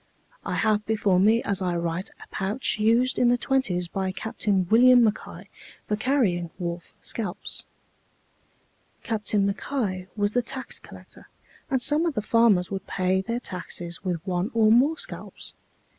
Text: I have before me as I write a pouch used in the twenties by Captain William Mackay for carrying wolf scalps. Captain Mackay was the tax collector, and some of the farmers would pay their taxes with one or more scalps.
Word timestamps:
I 0.43 0.55
have 0.55 0.83
before 0.87 1.19
me 1.19 1.43
as 1.43 1.61
I 1.61 1.75
write 1.75 2.09
a 2.09 2.27
pouch 2.31 2.79
used 2.79 3.19
in 3.19 3.29
the 3.29 3.37
twenties 3.37 3.87
by 3.87 4.11
Captain 4.11 4.67
William 4.69 5.03
Mackay 5.03 5.47
for 5.87 5.95
carrying 5.95 6.49
wolf 6.57 6.95
scalps. 7.01 7.65
Captain 9.03 9.45
Mackay 9.45 10.07
was 10.15 10.33
the 10.33 10.41
tax 10.41 10.79
collector, 10.79 11.27
and 11.69 11.83
some 11.83 12.07
of 12.07 12.15
the 12.15 12.21
farmers 12.23 12.71
would 12.71 12.87
pay 12.87 13.21
their 13.21 13.39
taxes 13.39 14.03
with 14.03 14.25
one 14.25 14.49
or 14.55 14.71
more 14.71 14.97
scalps. 14.97 15.53